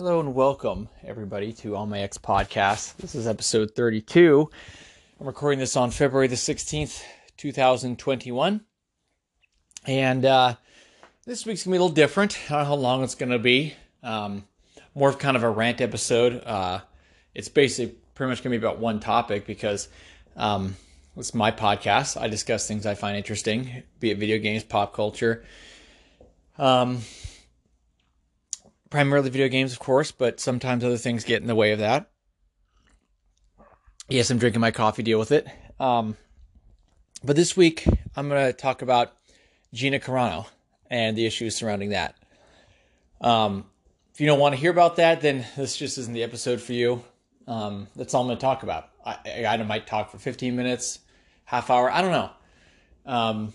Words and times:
Hello 0.00 0.18
and 0.18 0.34
welcome, 0.34 0.88
everybody, 1.04 1.52
to 1.52 1.76
All 1.76 1.84
My 1.84 2.00
Ex 2.00 2.16
podcast. 2.16 2.96
This 2.96 3.14
is 3.14 3.26
episode 3.26 3.72
32. 3.72 4.48
I'm 5.20 5.26
recording 5.26 5.58
this 5.58 5.76
on 5.76 5.90
February 5.90 6.26
the 6.26 6.36
16th, 6.36 7.02
2021. 7.36 8.62
And 9.86 10.24
uh, 10.24 10.54
this 11.26 11.44
week's 11.44 11.64
going 11.64 11.72
to 11.72 11.74
be 11.74 11.76
a 11.76 11.82
little 11.82 11.94
different. 11.94 12.38
I 12.46 12.54
don't 12.54 12.58
know 12.60 12.64
how 12.64 12.74
long 12.76 13.04
it's 13.04 13.14
going 13.14 13.32
to 13.32 13.38
be. 13.38 13.74
Um, 14.02 14.44
more 14.94 15.10
of 15.10 15.18
kind 15.18 15.36
of 15.36 15.42
a 15.42 15.50
rant 15.50 15.82
episode. 15.82 16.44
Uh, 16.46 16.80
it's 17.34 17.50
basically 17.50 17.94
pretty 18.14 18.30
much 18.30 18.42
going 18.42 18.54
to 18.54 18.58
be 18.58 18.66
about 18.66 18.78
one 18.78 19.00
topic 19.00 19.46
because 19.46 19.90
um, 20.34 20.76
it's 21.14 21.34
my 21.34 21.50
podcast. 21.50 22.18
I 22.18 22.28
discuss 22.28 22.66
things 22.66 22.86
I 22.86 22.94
find 22.94 23.18
interesting, 23.18 23.82
be 23.98 24.12
it 24.12 24.16
video 24.16 24.38
games, 24.38 24.64
pop 24.64 24.94
culture. 24.94 25.44
Um, 26.56 27.02
primarily 28.90 29.30
video 29.30 29.48
games, 29.48 29.72
of 29.72 29.78
course, 29.78 30.10
but 30.10 30.40
sometimes 30.40 30.84
other 30.84 30.98
things 30.98 31.24
get 31.24 31.40
in 31.40 31.48
the 31.48 31.54
way 31.54 31.72
of 31.72 31.78
that. 31.78 32.10
Yes, 34.08 34.28
I'm 34.30 34.38
drinking 34.38 34.60
my 34.60 34.72
coffee, 34.72 35.04
deal 35.04 35.20
with 35.20 35.30
it. 35.30 35.46
Um, 35.78 36.16
but 37.22 37.36
this 37.36 37.56
week, 37.56 37.86
I'm 38.16 38.28
going 38.28 38.44
to 38.44 38.52
talk 38.52 38.82
about 38.82 39.12
Gina 39.72 40.00
Carano 40.00 40.46
and 40.90 41.16
the 41.16 41.26
issues 41.26 41.54
surrounding 41.54 41.90
that. 41.90 42.16
Um, 43.20 43.66
if 44.12 44.20
you 44.20 44.26
don't 44.26 44.40
want 44.40 44.54
to 44.54 44.60
hear 44.60 44.72
about 44.72 44.96
that, 44.96 45.20
then 45.20 45.46
this 45.56 45.76
just 45.76 45.96
isn't 45.96 46.12
the 46.12 46.24
episode 46.24 46.60
for 46.60 46.72
you. 46.72 47.04
Um, 47.46 47.86
that's 47.94 48.12
all 48.14 48.22
I'm 48.22 48.26
going 48.26 48.38
to 48.38 48.40
talk 48.40 48.64
about. 48.64 48.88
I, 49.06 49.44
I, 49.46 49.56
might 49.62 49.86
talk 49.86 50.10
for 50.10 50.18
15 50.18 50.56
minutes, 50.56 50.98
half 51.44 51.70
hour. 51.70 51.90
I 51.90 52.02
don't 52.02 52.10
know. 52.10 52.30
Um, 53.06 53.54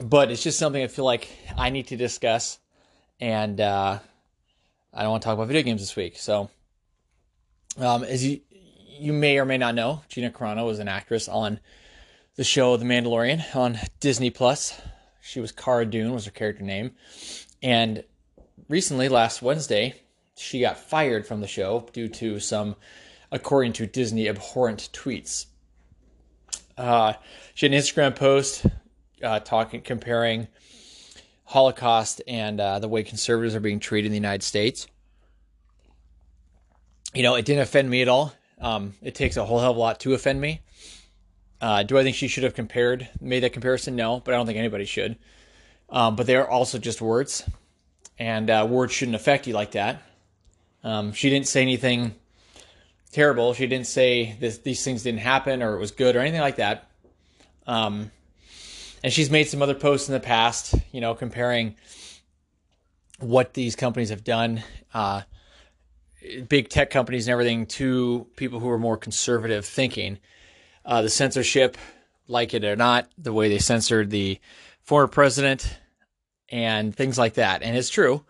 but 0.00 0.30
it's 0.30 0.42
just 0.42 0.58
something 0.58 0.82
I 0.82 0.88
feel 0.88 1.04
like 1.04 1.28
I 1.56 1.70
need 1.70 1.88
to 1.88 1.96
discuss 1.96 2.58
and 3.20 3.60
uh, 3.60 3.98
I 4.92 5.02
don't 5.02 5.10
want 5.10 5.22
to 5.22 5.26
talk 5.26 5.34
about 5.34 5.48
video 5.48 5.62
games 5.62 5.80
this 5.80 5.96
week. 5.96 6.18
So, 6.18 6.50
um, 7.78 8.04
as 8.04 8.24
you 8.24 8.40
you 9.00 9.12
may 9.12 9.38
or 9.38 9.44
may 9.44 9.58
not 9.58 9.74
know, 9.74 10.02
Gina 10.08 10.30
Carano 10.30 10.66
was 10.66 10.78
an 10.78 10.88
actress 10.88 11.28
on 11.28 11.60
the 12.36 12.44
show 12.44 12.76
The 12.76 12.84
Mandalorian 12.84 13.54
on 13.54 13.78
Disney 14.00 14.30
Plus. 14.30 14.80
She 15.20 15.40
was 15.40 15.52
Cara 15.52 15.86
Dune 15.86 16.12
was 16.12 16.24
her 16.24 16.30
character 16.30 16.64
name, 16.64 16.92
and 17.62 18.02
recently, 18.68 19.08
last 19.08 19.42
Wednesday, 19.42 19.94
she 20.36 20.60
got 20.60 20.78
fired 20.78 21.26
from 21.26 21.40
the 21.40 21.46
show 21.46 21.86
due 21.92 22.08
to 22.08 22.40
some, 22.40 22.76
according 23.30 23.74
to 23.74 23.86
Disney, 23.86 24.28
abhorrent 24.28 24.88
tweets. 24.92 25.46
Uh, 26.76 27.14
she 27.54 27.66
had 27.66 27.72
an 27.72 27.80
Instagram 27.80 28.14
post 28.14 28.64
uh, 29.22 29.40
talking, 29.40 29.80
comparing 29.80 30.46
Holocaust 31.48 32.20
and 32.28 32.60
uh, 32.60 32.78
the 32.78 32.88
way 32.88 33.02
conservatives 33.02 33.54
are 33.54 33.60
being 33.60 33.80
treated 33.80 34.08
in 34.08 34.12
the 34.12 34.18
United 34.18 34.42
States. 34.42 34.86
You 37.14 37.22
know, 37.22 37.36
it 37.36 37.46
didn't 37.46 37.62
offend 37.62 37.88
me 37.88 38.02
at 38.02 38.08
all. 38.08 38.34
Um, 38.60 38.92
it 39.00 39.14
takes 39.14 39.38
a 39.38 39.46
whole 39.46 39.58
hell 39.58 39.70
of 39.70 39.78
a 39.78 39.80
lot 39.80 40.00
to 40.00 40.12
offend 40.12 40.42
me. 40.42 40.60
Uh, 41.58 41.84
do 41.84 41.96
I 41.96 42.02
think 42.02 42.16
she 42.16 42.28
should 42.28 42.44
have 42.44 42.54
compared, 42.54 43.08
made 43.18 43.44
that 43.44 43.54
comparison? 43.54 43.96
No, 43.96 44.20
but 44.20 44.34
I 44.34 44.36
don't 44.36 44.44
think 44.44 44.58
anybody 44.58 44.84
should. 44.84 45.16
Um, 45.88 46.16
but 46.16 46.26
they 46.26 46.36
are 46.36 46.46
also 46.46 46.76
just 46.76 47.00
words, 47.00 47.48
and 48.18 48.50
uh, 48.50 48.66
words 48.68 48.92
shouldn't 48.92 49.14
affect 49.14 49.46
you 49.46 49.54
like 49.54 49.70
that. 49.70 50.02
Um, 50.84 51.14
she 51.14 51.30
didn't 51.30 51.48
say 51.48 51.62
anything 51.62 52.14
terrible. 53.10 53.54
She 53.54 53.66
didn't 53.66 53.86
say 53.86 54.36
this, 54.38 54.58
these 54.58 54.84
things 54.84 55.02
didn't 55.02 55.20
happen 55.20 55.62
or 55.62 55.76
it 55.76 55.80
was 55.80 55.92
good 55.92 56.14
or 56.14 56.20
anything 56.20 56.42
like 56.42 56.56
that. 56.56 56.90
Um, 57.66 58.10
and 59.02 59.12
she's 59.12 59.30
made 59.30 59.44
some 59.44 59.62
other 59.62 59.74
posts 59.74 60.08
in 60.08 60.14
the 60.14 60.20
past, 60.20 60.74
you 60.92 61.00
know, 61.00 61.14
comparing 61.14 61.76
what 63.20 63.54
these 63.54 63.76
companies 63.76 64.10
have 64.10 64.24
done, 64.24 64.62
uh, 64.94 65.22
big 66.48 66.68
tech 66.68 66.90
companies 66.90 67.26
and 67.26 67.32
everything, 67.32 67.66
to 67.66 68.26
people 68.36 68.60
who 68.60 68.68
are 68.70 68.78
more 68.78 68.96
conservative 68.96 69.64
thinking. 69.64 70.18
Uh, 70.84 71.02
the 71.02 71.08
censorship, 71.08 71.76
like 72.26 72.54
it 72.54 72.64
or 72.64 72.76
not, 72.76 73.08
the 73.18 73.32
way 73.32 73.48
they 73.48 73.58
censored 73.58 74.10
the 74.10 74.38
former 74.82 75.08
president 75.08 75.78
and 76.48 76.94
things 76.94 77.18
like 77.18 77.34
that. 77.34 77.62
And 77.62 77.76
it's 77.76 77.90
true. 77.90 78.24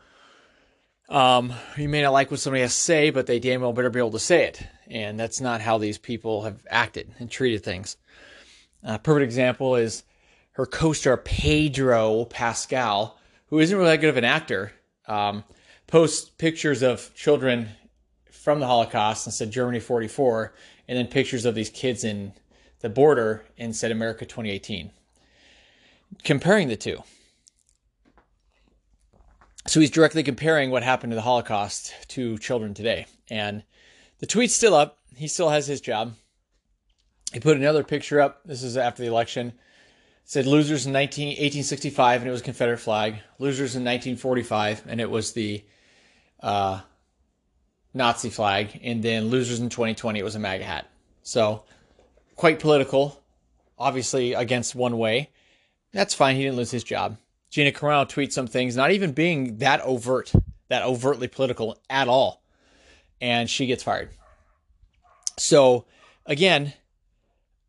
Um, 1.08 1.52
you 1.76 1.88
may 1.88 2.02
not 2.02 2.12
like 2.12 2.30
what 2.30 2.40
somebody 2.40 2.62
has 2.62 2.74
to 2.74 2.80
say, 2.80 3.10
but 3.10 3.26
they 3.26 3.38
damn 3.38 3.60
well 3.60 3.72
better 3.72 3.90
be 3.90 4.00
able 4.00 4.10
to 4.10 4.18
say 4.18 4.44
it. 4.44 4.62
And 4.88 5.18
that's 5.18 5.40
not 5.40 5.60
how 5.60 5.78
these 5.78 5.98
people 5.98 6.42
have 6.42 6.66
acted 6.68 7.10
and 7.18 7.30
treated 7.30 7.62
things. 7.62 7.96
A 8.84 8.92
uh, 8.92 8.98
perfect 8.98 9.24
example 9.24 9.76
is 9.76 10.02
her 10.58 10.66
co-star 10.66 11.16
Pedro 11.16 12.24
Pascal, 12.24 13.16
who 13.46 13.60
isn't 13.60 13.78
really 13.78 13.90
that 13.90 14.00
good 14.00 14.10
of 14.10 14.16
an 14.16 14.24
actor, 14.24 14.72
um, 15.06 15.44
posts 15.86 16.30
pictures 16.30 16.82
of 16.82 17.14
children 17.14 17.68
from 18.28 18.58
the 18.58 18.66
Holocaust 18.66 19.24
and 19.24 19.32
said 19.32 19.52
Germany 19.52 19.78
44, 19.78 20.52
and 20.88 20.98
then 20.98 21.06
pictures 21.06 21.44
of 21.44 21.54
these 21.54 21.70
kids 21.70 22.02
in 22.02 22.32
the 22.80 22.88
border 22.88 23.44
and 23.56 23.74
said 23.74 23.92
America 23.92 24.26
2018. 24.26 24.90
Comparing 26.24 26.66
the 26.66 26.76
two. 26.76 27.04
So 29.68 29.78
he's 29.78 29.92
directly 29.92 30.24
comparing 30.24 30.72
what 30.72 30.82
happened 30.82 31.12
to 31.12 31.16
the 31.16 31.22
Holocaust 31.22 31.94
to 32.08 32.36
children 32.38 32.74
today. 32.74 33.06
And 33.30 33.62
the 34.18 34.26
tweet's 34.26 34.56
still 34.56 34.74
up. 34.74 34.98
He 35.14 35.28
still 35.28 35.50
has 35.50 35.68
his 35.68 35.80
job. 35.80 36.14
He 37.32 37.38
put 37.38 37.56
another 37.56 37.84
picture 37.84 38.20
up. 38.20 38.40
This 38.44 38.64
is 38.64 38.76
after 38.76 39.04
the 39.04 39.08
election 39.08 39.52
said 40.28 40.46
losers 40.46 40.84
in 40.84 40.92
19, 40.92 41.28
1865 41.28 42.20
and 42.20 42.28
it 42.28 42.30
was 42.30 42.42
Confederate 42.42 42.76
flag. 42.76 43.14
Losers 43.38 43.74
in 43.76 43.82
1945 43.82 44.82
and 44.86 45.00
it 45.00 45.08
was 45.08 45.32
the 45.32 45.64
uh, 46.40 46.82
Nazi 47.94 48.28
flag. 48.28 48.78
And 48.84 49.02
then 49.02 49.28
losers 49.28 49.58
in 49.58 49.70
2020 49.70 50.20
it 50.20 50.22
was 50.22 50.34
a 50.34 50.38
MAGA 50.38 50.64
hat. 50.64 50.90
So 51.22 51.64
quite 52.36 52.60
political, 52.60 53.18
obviously 53.78 54.34
against 54.34 54.74
one 54.74 54.98
way. 54.98 55.30
That's 55.92 56.12
fine. 56.12 56.36
He 56.36 56.42
didn't 56.42 56.58
lose 56.58 56.70
his 56.70 56.84
job. 56.84 57.16
Gina 57.48 57.72
Carano 57.72 58.06
tweets 58.06 58.32
some 58.32 58.46
things, 58.46 58.76
not 58.76 58.90
even 58.90 59.12
being 59.12 59.56
that 59.58 59.80
overt, 59.80 60.30
that 60.68 60.82
overtly 60.82 61.28
political 61.28 61.80
at 61.88 62.06
all. 62.06 62.42
And 63.18 63.48
she 63.48 63.64
gets 63.64 63.82
fired. 63.82 64.10
So 65.38 65.86
again, 66.26 66.74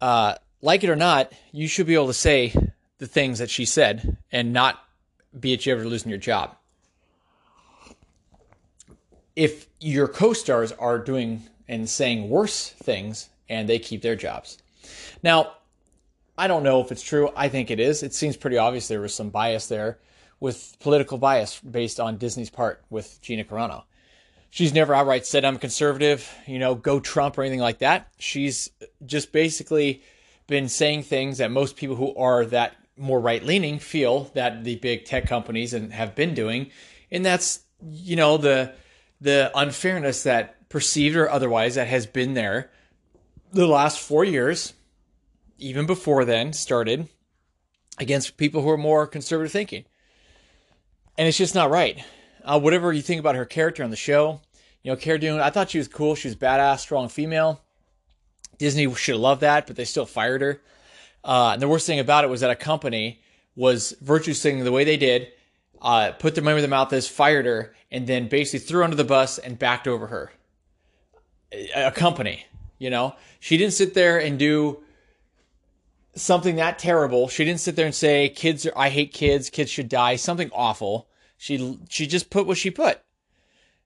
uh, 0.02 0.36
like 0.62 0.84
it 0.84 0.90
or 0.90 0.96
not, 0.96 1.32
you 1.52 1.68
should 1.68 1.88
be 1.88 1.94
able 1.94 2.08
to 2.08 2.14
say 2.14 2.54
the 2.98 3.08
things 3.08 3.40
that 3.40 3.50
she 3.50 3.66
said 3.66 4.18
and 4.32 4.54
not 4.54 4.80
be 5.38 5.54
at 5.54 5.66
you 5.66 5.74
ever 5.74 5.86
losing 5.86 6.10
your 6.10 6.20
job. 6.20 6.56
If 9.36 9.68
your 9.80 10.08
co 10.08 10.34
stars 10.34 10.72
are 10.74 11.00
doing 11.00 11.44
and 11.68 11.90
saying 11.90 12.30
worse 12.30 12.70
things 12.70 13.30
and 13.48 13.70
they 13.70 13.80
keep 13.80 14.02
their 14.02 14.16
jobs. 14.16 14.58
Now, 15.24 15.54
I 16.38 16.48
don't 16.48 16.64
know 16.64 16.82
if 16.82 16.92
it's 16.92 17.04
true. 17.04 17.32
I 17.36 17.48
think 17.48 17.70
it 17.72 17.80
is. 17.80 18.04
It 18.04 18.14
seems 18.14 18.36
pretty 18.38 18.58
obvious 18.58 18.88
there 18.88 19.02
was 19.02 19.14
some 19.14 19.30
bias 19.30 19.68
there 19.68 20.00
with 20.40 20.76
political 20.80 21.18
bias 21.18 21.60
based 21.60 22.00
on 22.00 22.18
Disney's 22.18 22.50
part 22.50 22.82
with 22.90 23.22
Gina 23.22 23.44
Carano. 23.44 23.84
She's 24.50 24.74
never 24.74 24.96
outright 24.96 25.26
said 25.26 25.46
I'm 25.46 25.60
conservative, 25.60 26.34
you 26.48 26.58
know, 26.58 26.76
go 26.76 27.00
Trump 27.00 27.38
or 27.38 27.44
anything 27.44 27.60
like 27.60 27.80
that. 27.80 28.08
She's 28.18 28.72
just 29.06 29.32
basically 29.32 30.02
been 30.50 30.68
saying 30.68 31.04
things 31.04 31.38
that 31.38 31.52
most 31.52 31.78
people 31.78 31.96
who 31.96 32.14
are 32.16 32.44
that 32.48 32.76
more 32.98 33.22
right 33.22 33.44
leaning 33.44 33.80
feel 33.80 34.26
that 34.34 34.66
the 34.66 34.76
big 34.76 35.06
tech 35.06 35.28
companies 35.28 35.74
and 35.74 35.94
have 35.94 36.16
been 36.16 36.34
doing, 36.34 36.72
and 37.10 37.26
that's 37.26 37.62
you 37.90 38.18
know 38.18 38.36
the 38.36 38.74
the 39.22 39.52
unfairness 39.56 40.24
that 40.24 40.68
perceived 40.68 41.16
or 41.16 41.30
otherwise 41.30 41.76
that 41.76 41.88
has 41.88 42.06
been 42.06 42.34
there 42.34 42.70
the 43.54 43.68
last 43.68 44.00
four 44.00 44.24
years, 44.24 44.74
even 45.58 45.86
before 45.86 46.26
then, 46.26 46.52
started 46.52 47.08
against 47.98 48.38
people 48.38 48.62
who 48.62 48.70
are 48.70 48.78
more 48.78 49.08
conservative 49.08 49.52
thinking, 49.52 49.86
and 51.18 51.28
it's 51.28 51.38
just 51.38 51.56
not 51.56 51.70
right. 51.70 52.04
Uh, 52.44 52.60
whatever 52.60 52.92
you 52.92 53.02
think 53.02 53.20
about 53.20 53.36
her 53.36 53.46
character 53.46 53.84
on 53.84 53.92
the 53.92 53.96
show, 53.96 54.42
you 54.82 54.92
know, 54.92 54.96
Cara 54.98 55.20
Dune, 55.20 55.40
I 55.40 55.52
thought 55.52 55.70
she 55.70 55.78
was 55.78 55.88
cool. 55.88 56.16
She 56.16 56.28
was 56.28 56.36
badass, 56.36 56.80
strong 56.80 57.10
female. 57.10 57.62
Disney 58.60 58.94
should 58.94 59.16
have 59.16 59.22
loved 59.22 59.42
that, 59.42 59.66
but 59.66 59.76
they 59.76 59.86
still 59.86 60.06
fired 60.06 60.42
her. 60.42 60.62
Uh, 61.24 61.52
and 61.54 61.62
the 61.62 61.68
worst 61.68 61.88
thing 61.88 62.00
about 62.00 62.24
it 62.24 62.30
was 62.30 62.42
that 62.42 62.52
a 62.52 62.56
company 62.56 63.22
was 63.56 63.96
virtue 64.02 64.34
signaling 64.34 64.66
the 64.66 64.72
way 64.72 64.84
they 64.84 64.98
did, 64.98 65.30
uh, 65.82 66.12
put 66.12 66.36
their 66.36 66.44
money 66.44 66.54
where 66.54 66.62
their 66.62 66.70
mouth 66.70 66.94
is, 66.94 67.08
fired 67.08 67.46
her, 67.46 67.74
and 67.92 68.06
then 68.06 68.28
basically 68.28 68.60
threw 68.60 68.84
under 68.84 68.96
the 68.96 69.04
bus 69.04 69.38
and 69.38 69.58
backed 69.58 69.88
over 69.88 70.08
her. 70.08 70.32
A, 71.52 71.88
a 71.88 71.92
company, 71.92 72.46
you 72.78 72.90
know, 72.90 73.16
she 73.40 73.58
didn't 73.58 73.74
sit 73.74 73.94
there 73.96 74.20
and 74.20 74.38
do 74.38 74.84
something 76.16 76.58
that 76.58 76.80
terrible. 76.80 77.28
She 77.28 77.46
didn't 77.46 77.62
sit 77.62 77.76
there 77.76 77.86
and 77.86 77.96
say, 77.96 78.30
"Kids, 78.30 78.66
are, 78.66 78.74
I 78.76 78.90
hate 78.90 79.14
kids. 79.14 79.50
Kids 79.50 79.72
should 79.72 79.90
die." 79.90 80.16
Something 80.16 80.52
awful. 80.54 81.08
She 81.38 81.80
she 81.90 82.08
just 82.08 82.30
put 82.30 82.46
what 82.46 82.58
she 82.58 82.70
put. 82.70 83.02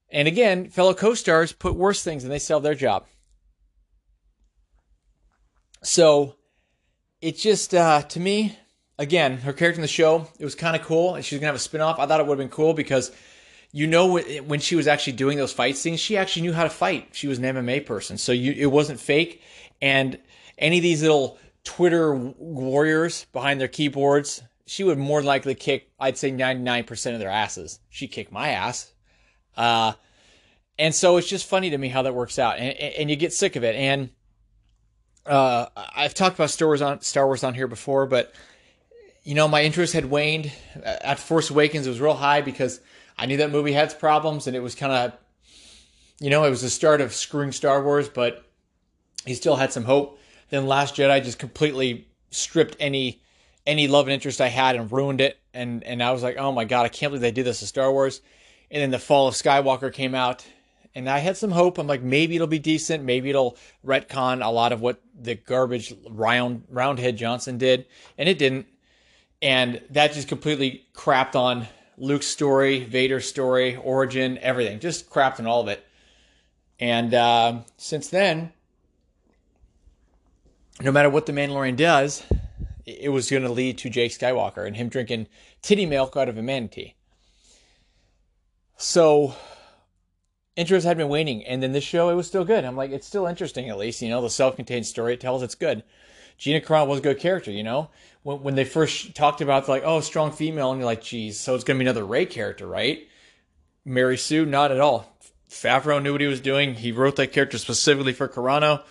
And 0.10 0.28
again, 0.28 0.70
fellow 0.70 0.94
co-stars 0.94 1.54
put 1.54 1.76
worse 1.76 2.04
things, 2.04 2.24
and 2.24 2.32
they 2.32 2.40
sell 2.40 2.60
their 2.60 2.76
job. 2.76 3.06
So 5.84 6.36
it 7.22 7.38
just 7.38 7.74
uh, 7.74 8.02
to 8.02 8.20
me, 8.20 8.58
again, 8.98 9.38
her 9.38 9.54
character 9.54 9.78
in 9.78 9.82
the 9.82 9.88
show, 9.88 10.28
it 10.40 10.44
was 10.44 10.56
kind 10.56 10.76
of 10.76 10.82
cool. 10.82 11.16
And 11.16 11.24
she's 11.24 11.40
gonna 11.40 11.48
have 11.48 11.56
a 11.56 11.60
spinoff. 11.60 12.00
I 12.00 12.06
thought 12.06 12.20
it 12.20 12.26
would 12.26 12.40
have 12.40 12.50
been 12.50 12.56
cool 12.56 12.74
because 12.74 13.12
you 13.72 13.88
know 13.88 14.20
when 14.20 14.60
she 14.60 14.76
was 14.76 14.88
actually 14.88 15.14
doing 15.14 15.38
those 15.38 15.52
fight 15.52 15.78
scenes, 15.78 16.00
she 16.00 16.18
actually 16.18 16.44
knew 16.44 16.54
how 16.54 16.64
to 16.64 16.70
fight. 16.70 17.10
She 17.12 17.28
was 17.28 17.40
an 17.40 17.44
MMA 17.44 17.86
person, 17.86 18.18
so 18.18 18.32
you 18.32 18.54
it 18.54 18.72
wasn't 18.72 19.00
fake. 19.00 19.42
And 19.82 20.20
any 20.58 20.78
of 20.78 20.84
these 20.84 21.02
little 21.02 21.38
Twitter 21.64 22.14
warriors 22.14 23.26
behind 23.34 23.60
their 23.60 23.68
keyboards, 23.68 24.42
she 24.66 24.84
would 24.84 24.98
more 24.98 25.22
likely 25.22 25.56
kick. 25.56 25.90
I'd 26.00 26.18
say 26.18 26.32
ninety 26.32 26.64
nine 26.64 26.84
percent 26.84 27.16
of 27.16 27.20
their 27.20 27.30
asses. 27.30 27.80
She 27.90 28.08
kicked 28.08 28.32
my 28.32 28.50
ass. 28.50 28.92
Uh, 29.58 29.94
and 30.80 30.94
so 30.94 31.18
it's 31.18 31.28
just 31.28 31.48
funny 31.48 31.70
to 31.70 31.78
me 31.78 31.88
how 31.88 32.02
that 32.04 32.16
works 32.16 32.40
out, 32.40 32.58
and, 32.58 32.78
and 32.78 33.10
you 33.10 33.16
get 33.16 33.34
sick 33.34 33.56
of 33.56 33.64
it. 33.64 33.76
And 33.76 34.10
uh, 35.26 35.68
I've 35.76 36.14
talked 36.14 36.36
about 36.36 36.50
Star 36.50 36.68
Wars 36.68 36.82
on 36.82 37.02
Star 37.02 37.26
Wars 37.26 37.44
on 37.44 37.54
here 37.54 37.68
before, 37.68 38.06
but 38.06 38.34
you 39.24 39.36
know 39.36 39.48
my 39.48 39.64
interest 39.64 39.94
had 39.94 40.06
waned. 40.06 40.52
At 40.84 41.20
Force 41.20 41.50
Awakens, 41.50 41.88
it 41.88 41.90
was 41.90 42.02
real 42.02 42.14
high 42.14 42.42
because 42.42 42.82
I 43.18 43.26
knew 43.26 43.38
that 43.38 43.52
movie 43.52 43.74
had 43.74 43.98
problems, 44.00 44.48
and 44.48 44.56
it 44.56 44.62
was 44.62 44.76
kind 44.76 44.92
of, 44.92 45.14
you 46.20 46.30
know, 46.30 46.44
it 46.44 46.50
was 46.50 46.62
the 46.62 46.70
start 46.70 47.02
of 47.02 47.14
screwing 47.14 47.52
Star 47.52 47.84
Wars, 47.84 48.10
but 48.10 48.46
he 49.26 49.34
still 49.34 49.56
had 49.56 49.72
some 49.72 49.86
hope. 49.86 50.20
Then 50.50 50.68
Last 50.68 50.96
Jedi 50.96 51.24
just 51.24 51.40
completely 51.40 52.08
stripped 52.32 52.76
any 52.80 53.22
any 53.66 53.88
love 53.88 54.08
and 54.08 54.14
interest 54.14 54.42
I 54.42 54.50
had 54.50 54.76
and 54.76 54.92
ruined 54.92 55.22
it. 55.22 55.40
And 55.54 55.84
and 55.84 56.04
I 56.04 56.12
was 56.12 56.24
like, 56.24 56.38
oh 56.38 56.52
my 56.52 56.66
god, 56.66 56.86
I 56.86 56.90
can't 56.90 57.12
believe 57.12 57.22
they 57.22 57.32
did 57.32 57.46
this 57.46 57.60
to 57.60 57.68
Star 57.68 57.92
Wars. 57.92 58.22
And 58.70 58.82
then 58.82 58.92
the 58.92 59.00
Fall 59.00 59.28
of 59.28 59.36
Skywalker 59.36 59.94
came 59.94 60.16
out, 60.16 60.46
and 60.96 61.10
I 61.10 61.20
had 61.20 61.38
some 61.38 61.52
hope. 61.52 61.78
I'm 61.78 61.88
like, 61.88 62.02
maybe 62.02 62.36
it'll 62.36 62.48
be 62.48 62.60
decent. 62.60 63.04
Maybe 63.04 63.30
it'll 63.30 63.58
retcon 63.86 64.46
a 64.46 64.50
lot 64.50 64.72
of 64.72 64.82
what 64.82 65.02
the 65.20 65.36
garbage 65.36 65.94
round 66.10 66.64
Roundhead 66.70 67.18
Johnson 67.18 67.58
did, 67.58 67.86
and 68.18 68.30
it 68.30 68.38
didn't. 68.38 68.68
And 69.42 69.82
that 69.90 70.14
just 70.14 70.28
completely 70.28 70.86
crapped 70.94 71.36
on 71.36 71.68
Luke's 71.98 72.28
story, 72.28 72.84
Vader's 72.86 73.28
story, 73.28 73.76
origin, 73.76 74.38
everything. 74.40 74.80
Just 74.80 75.10
crapped 75.10 75.40
on 75.40 75.48
all 75.48 75.62
of 75.62 75.68
it. 75.68 75.86
And 76.80 77.14
uh, 77.14 77.62
since 77.78 78.08
then, 78.08 78.52
no 80.82 80.92
matter 80.92 81.10
what 81.10 81.26
the 81.26 81.34
Mandalorian 81.34 81.76
does, 81.76 82.24
it 82.86 83.10
was 83.10 83.30
going 83.30 83.44
to 83.44 83.50
lead 83.50 83.78
to 83.80 83.90
Jake 83.90 84.12
Skywalker 84.12 84.66
and 84.66 84.76
him 84.76 84.90
drinking 84.90 85.28
titty 85.62 85.86
milk 85.86 86.18
out 86.18 86.30
of 86.30 86.38
a 86.38 86.42
manatee. 86.42 86.96
So 88.78 89.36
interest 90.56 90.86
had 90.86 90.98
been 90.98 91.10
waning, 91.10 91.44
and 91.46 91.62
then 91.62 91.72
this 91.72 91.84
show 91.84 92.10
it 92.10 92.16
was 92.16 92.28
still 92.28 92.46
good. 92.46 92.64
I'm 92.66 92.76
like, 92.76 92.92
it's 92.92 93.08
still 93.08 93.26
interesting 93.26 93.70
at 93.70 93.78
least, 93.78 94.02
you 94.02 94.10
know, 94.10 94.22
the 94.22 94.30
self-contained 94.30 94.86
story 94.86 95.14
it 95.14 95.20
tells, 95.20 95.44
it's 95.44 95.56
good. 95.56 95.84
Gina 96.38 96.62
Carano 96.62 96.88
was 96.88 97.00
a 97.00 97.04
good 97.04 97.20
character, 97.20 97.52
you 97.52 97.64
know. 97.64 97.90
When 98.24 98.42
when 98.44 98.56
they 98.56 98.66
first 98.66 99.16
talked 99.16 99.42
about 99.42 99.68
like, 99.68 99.84
oh, 99.86 100.02
strong 100.02 100.32
female, 100.32 100.72
and 100.72 100.80
you're 100.80 100.86
like, 100.86 101.04
geez, 101.04 101.40
so 101.40 101.56
it's 101.56 101.64
gonna 101.64 101.80
be 101.80 101.86
another 101.86 102.06
Rey 102.06 102.26
character, 102.26 102.68
right? 102.68 103.08
Mary 103.86 104.18
Sue, 104.18 104.46
not 104.46 104.72
at 104.72 104.80
all. 104.80 105.18
Favreau 105.50 106.02
knew 106.02 106.14
what 106.14 106.22
he 106.22 106.28
was 106.28 106.42
doing. 106.42 106.74
He 106.74 106.92
wrote 106.92 107.16
that 107.18 107.32
character 107.32 107.58
specifically 107.58 108.14
for 108.14 108.28
Carano, 108.28 108.84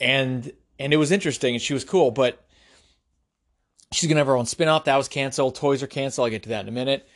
and 0.00 0.52
and 0.78 0.92
it 0.92 0.96
was 0.98 1.10
interesting, 1.10 1.54
and 1.54 1.62
she 1.62 1.74
was 1.74 1.84
cool. 1.84 2.10
But 2.10 2.44
she's 3.92 4.08
gonna 4.08 4.20
have 4.20 4.26
her 4.26 4.36
own 4.36 4.44
spinoff. 4.44 4.84
That 4.84 4.96
was 4.96 5.08
canceled. 5.08 5.54
Toys 5.54 5.82
are 5.82 5.86
canceled. 5.86 6.26
I'll 6.26 6.30
get 6.30 6.42
to 6.44 6.50
that 6.50 6.62
in 6.62 6.68
a 6.68 6.72
minute. 6.72 7.08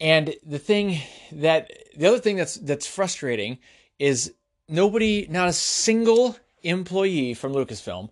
And 0.00 0.34
the 0.44 0.58
thing 0.58 1.00
that 1.32 1.70
the 1.96 2.06
other 2.06 2.18
thing 2.18 2.36
that's 2.36 2.56
that's 2.56 2.86
frustrating 2.86 3.58
is 3.98 4.32
nobody, 4.68 5.26
not 5.30 5.48
a 5.48 5.52
single 5.52 6.36
employee 6.62 7.34
from 7.34 7.52
Lucasfilm 7.52 8.10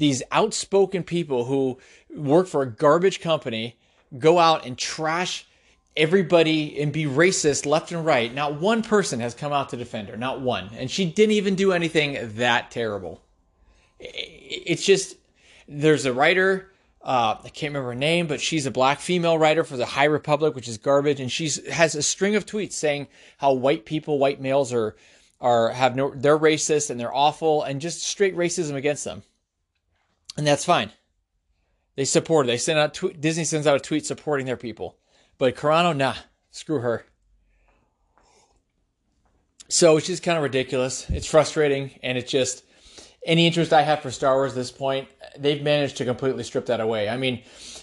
these 0.00 0.22
outspoken 0.32 1.02
people 1.04 1.44
who 1.44 1.78
work 2.16 2.48
for 2.48 2.62
a 2.62 2.70
garbage 2.70 3.20
company 3.20 3.76
go 4.18 4.38
out 4.38 4.64
and 4.64 4.78
trash 4.78 5.46
everybody 5.94 6.80
and 6.80 6.90
be 6.90 7.04
racist 7.04 7.66
left 7.66 7.92
and 7.92 8.04
right. 8.06 8.34
Not 8.34 8.58
one 8.58 8.82
person 8.82 9.20
has 9.20 9.34
come 9.34 9.52
out 9.52 9.68
to 9.68 9.76
defend 9.76 10.08
her, 10.08 10.16
not 10.16 10.40
one. 10.40 10.70
And 10.74 10.90
she 10.90 11.04
didn't 11.04 11.32
even 11.32 11.54
do 11.54 11.72
anything 11.72 12.16
that 12.36 12.70
terrible. 12.70 13.20
It's 13.98 14.86
just, 14.86 15.16
there's 15.68 16.06
a 16.06 16.14
writer, 16.14 16.69
uh, 17.02 17.36
I 17.42 17.48
can't 17.48 17.72
remember 17.72 17.90
her 17.90 17.94
name, 17.94 18.26
but 18.26 18.40
she's 18.40 18.66
a 18.66 18.70
black 18.70 19.00
female 19.00 19.38
writer 19.38 19.64
for 19.64 19.76
the 19.76 19.86
High 19.86 20.04
Republic, 20.04 20.54
which 20.54 20.68
is 20.68 20.78
garbage. 20.78 21.20
And 21.20 21.32
she's 21.32 21.66
has 21.68 21.94
a 21.94 22.02
string 22.02 22.36
of 22.36 22.46
tweets 22.46 22.72
saying 22.72 23.08
how 23.38 23.52
white 23.52 23.84
people, 23.86 24.18
white 24.18 24.40
males 24.40 24.72
are, 24.72 24.96
are, 25.40 25.70
have 25.70 25.96
no, 25.96 26.12
they're 26.14 26.38
racist 26.38 26.90
and 26.90 27.00
they're 27.00 27.14
awful 27.14 27.62
and 27.62 27.80
just 27.80 28.02
straight 28.02 28.36
racism 28.36 28.74
against 28.74 29.04
them 29.04 29.22
and 30.36 30.46
that's 30.46 30.64
fine. 30.64 30.90
They 31.96 32.04
support 32.04 32.46
it. 32.46 32.48
They 32.48 32.56
send 32.56 32.78
out 32.78 32.94
tw- 32.94 33.20
Disney 33.20 33.44
sends 33.44 33.66
out 33.66 33.76
a 33.76 33.80
tweet 33.80 34.06
supporting 34.06 34.46
their 34.46 34.56
people, 34.56 34.96
but 35.38 35.56
Carano, 35.56 35.96
nah, 35.96 36.14
screw 36.50 36.80
her. 36.80 37.04
So 39.68 39.96
it's 39.96 40.06
just 40.06 40.22
kind 40.22 40.36
of 40.36 40.42
ridiculous. 40.42 41.08
It's 41.10 41.26
frustrating, 41.26 41.92
and 42.02 42.16
it 42.16 42.26
just 42.26 42.64
any 43.24 43.46
interest 43.46 43.72
I 43.72 43.82
have 43.82 44.00
for 44.00 44.10
Star 44.10 44.34
Wars 44.36 44.52
at 44.52 44.56
this 44.56 44.70
point, 44.70 45.08
they've 45.38 45.62
managed 45.62 45.96
to 45.98 46.04
completely 46.04 46.42
strip 46.42 46.66
that 46.66 46.80
away. 46.80 47.08
I 47.08 47.16
mean, 47.16 47.42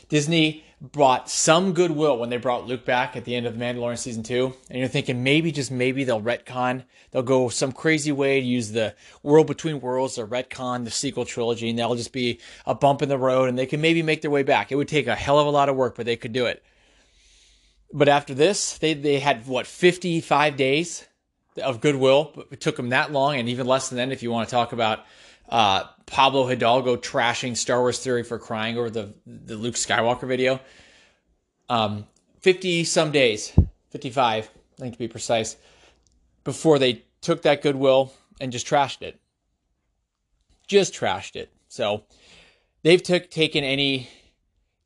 Disney 0.10 0.63
brought 0.80 1.30
some 1.30 1.74
goodwill 1.74 2.18
when 2.18 2.30
they 2.30 2.38
brought 2.38 2.68
Luke 2.68 2.86
back 2.86 3.16
at 3.16 3.25
the 3.25 3.36
end 3.36 3.45
of 3.45 3.57
The 3.57 3.63
Mandalorian 3.63 3.98
season 3.98 4.24
two, 4.24 4.54
and 4.69 4.78
you're 4.78 4.88
thinking 4.88 5.24
maybe 5.24 5.51
just 5.51 5.72
maybe 5.72 6.04
they'll 6.04 6.22
retcon, 6.22 6.84
they'll 7.12 7.24
go 7.24 7.50
some 7.50 7.72
crazy 7.72 8.12
way 8.12 8.39
to 8.39 8.45
use 8.45 8.72
the 8.72 8.95
world 9.24 9.48
between 9.48 9.81
worlds 9.81 10.19
or 10.19 10.28
retcon 10.28 10.86
the 10.86 10.92
sequel 10.92 11.25
trilogy, 11.25 11.69
and 11.69 11.80
that'll 11.80 11.95
just 11.95 12.13
be 12.13 12.40
a 12.66 12.75
bump 12.75 13.01
in 13.01 13.10
the 13.10 13.18
road, 13.18 13.50
and 13.50 13.57
they 13.57 13.66
can 13.66 13.81
maybe 13.81 14.04
make 14.04 14.22
their 14.22 14.31
way 14.31 14.44
back. 14.44 14.72
It 14.72 14.75
would 14.75 14.88
take 14.88 15.07
a 15.07 15.16
hell 15.16 15.40
of 15.40 15.48
a 15.48 15.51
lot 15.51 15.69
of 15.69 15.75
work, 15.75 15.95
but 15.95 16.06
they 16.06 16.16
could 16.16 16.33
do 16.33 16.45
it. 16.45 16.63
But 17.92 18.10
after 18.10 18.33
this, 18.33 18.78
they 18.78 18.94
they 18.94 19.19
had 19.19 19.48
what 19.48 19.66
55 19.66 20.57
days 20.57 21.07
of 21.63 21.81
goodwill. 21.81 22.45
It 22.51 22.62
took 22.62 22.75
them 22.75 22.90
that 22.90 23.12
long, 23.12 23.38
and 23.38 23.50
even 23.50 23.66
less 23.66 23.90
than 23.90 23.98
that 23.98 24.12
if 24.12 24.22
you 24.22 24.31
want 24.31 24.48
to 24.48 24.54
talk 24.54 24.74
about 24.74 25.06
uh, 25.50 25.84
Pablo 26.06 26.48
Hidalgo 26.48 26.96
trashing 26.96 27.56
Star 27.56 27.80
Wars 27.80 28.00
Theory 28.00 28.24
for 28.24 28.40
crying 28.40 28.78
over 28.78 28.90
the 28.90 29.14
the 29.26 29.56
Luke 29.56 29.76
Skywalker 29.76 30.28
video. 30.28 30.60
Um, 31.70 32.06
fifty 32.40 32.84
some 32.84 33.12
days, 33.12 33.54
fifty 33.90 34.10
five, 34.10 34.50
I 34.78 34.82
think 34.82 34.94
to 34.94 35.00
be 35.00 35.08
precise, 35.08 35.58
before 36.44 36.80
they 36.80 37.04
took 37.22 37.42
that 37.44 37.62
goodwill 37.62 38.14
and 38.40 38.52
just 38.52 38.68
trashed 38.68 39.02
it. 39.02 39.20
Just 40.68 40.94
trashed 40.94 41.36
it. 41.36 41.52
So 41.68 42.04
they've 42.84 43.02
took 43.02 43.30
taken 43.30 43.64
any 43.64 44.10